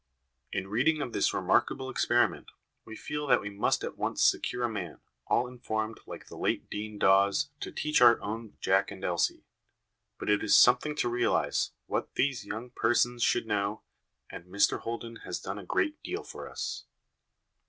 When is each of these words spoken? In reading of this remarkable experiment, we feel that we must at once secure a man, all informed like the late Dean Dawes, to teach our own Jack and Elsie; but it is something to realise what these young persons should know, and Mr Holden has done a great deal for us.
In 0.51 0.67
reading 0.67 0.99
of 0.99 1.13
this 1.13 1.31
remarkable 1.31 1.87
experiment, 1.87 2.49
we 2.85 2.95
feel 2.95 3.27
that 3.27 3.39
we 3.39 3.51
must 3.51 3.83
at 3.83 3.99
once 3.99 4.23
secure 4.23 4.63
a 4.63 4.67
man, 4.67 4.99
all 5.27 5.45
informed 5.47 5.99
like 6.07 6.25
the 6.25 6.35
late 6.39 6.71
Dean 6.71 6.97
Dawes, 6.97 7.51
to 7.59 7.71
teach 7.71 8.01
our 8.01 8.19
own 8.19 8.57
Jack 8.61 8.89
and 8.89 9.03
Elsie; 9.03 9.45
but 10.17 10.27
it 10.27 10.43
is 10.43 10.55
something 10.55 10.95
to 10.95 11.07
realise 11.07 11.73
what 11.85 12.15
these 12.15 12.47
young 12.47 12.71
persons 12.71 13.21
should 13.21 13.45
know, 13.45 13.83
and 14.27 14.45
Mr 14.45 14.79
Holden 14.79 15.17
has 15.17 15.39
done 15.39 15.59
a 15.59 15.63
great 15.65 16.01
deal 16.01 16.23
for 16.23 16.49
us. 16.49 16.85